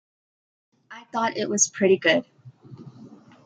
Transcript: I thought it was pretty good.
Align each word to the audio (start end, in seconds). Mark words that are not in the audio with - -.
I 0.89 1.03
thought 1.13 1.37
it 1.37 1.47
was 1.47 1.67
pretty 1.67 1.97
good. 1.99 2.25